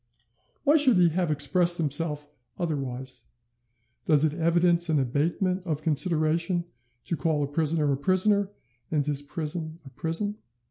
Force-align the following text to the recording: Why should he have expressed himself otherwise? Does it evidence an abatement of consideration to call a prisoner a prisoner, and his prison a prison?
Why 0.63 0.77
should 0.77 0.97
he 0.97 1.09
have 1.09 1.29
expressed 1.29 1.77
himself 1.77 2.27
otherwise? 2.57 3.25
Does 4.05 4.25
it 4.25 4.33
evidence 4.33 4.89
an 4.89 4.99
abatement 4.99 5.67
of 5.67 5.83
consideration 5.83 6.63
to 7.05 7.15
call 7.15 7.43
a 7.43 7.47
prisoner 7.47 7.91
a 7.93 7.97
prisoner, 7.97 8.49
and 8.89 9.05
his 9.05 9.21
prison 9.21 9.79
a 9.85 9.91
prison? 9.91 10.39